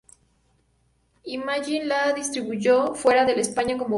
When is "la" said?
1.85-2.11